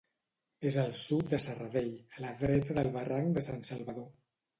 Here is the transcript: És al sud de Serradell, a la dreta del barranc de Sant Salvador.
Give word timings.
És 0.69 0.77
al 0.83 0.93
sud 1.01 1.27
de 1.33 1.39
Serradell, 1.43 1.91
a 2.15 2.23
la 2.23 2.31
dreta 2.39 2.79
del 2.79 2.89
barranc 2.97 3.37
de 3.37 3.45
Sant 3.49 3.63
Salvador. 3.71 4.09